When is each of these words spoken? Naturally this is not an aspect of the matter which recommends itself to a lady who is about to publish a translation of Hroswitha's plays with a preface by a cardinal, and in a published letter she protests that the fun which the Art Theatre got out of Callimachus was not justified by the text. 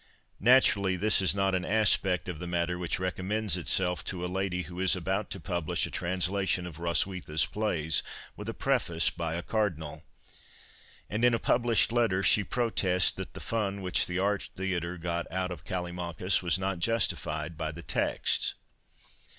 Naturally 0.39 0.95
this 0.97 1.21
is 1.21 1.35
not 1.35 1.53
an 1.53 1.63
aspect 1.63 2.27
of 2.27 2.39
the 2.39 2.47
matter 2.47 2.79
which 2.79 2.97
recommends 2.97 3.55
itself 3.55 4.03
to 4.05 4.25
a 4.25 4.25
lady 4.25 4.63
who 4.63 4.79
is 4.79 4.95
about 4.95 5.29
to 5.29 5.39
publish 5.39 5.85
a 5.85 5.91
translation 5.91 6.65
of 6.65 6.77
Hroswitha's 6.77 7.45
plays 7.45 8.01
with 8.35 8.49
a 8.49 8.53
preface 8.55 9.11
by 9.11 9.35
a 9.35 9.43
cardinal, 9.43 10.03
and 11.07 11.23
in 11.23 11.35
a 11.35 11.37
published 11.37 11.91
letter 11.91 12.23
she 12.23 12.43
protests 12.43 13.11
that 13.11 13.35
the 13.35 13.39
fun 13.39 13.83
which 13.83 14.07
the 14.07 14.17
Art 14.17 14.49
Theatre 14.55 14.97
got 14.97 15.31
out 15.31 15.51
of 15.51 15.65
Callimachus 15.65 16.41
was 16.41 16.57
not 16.57 16.79
justified 16.79 17.55
by 17.55 17.71
the 17.71 17.83
text. 17.83 18.55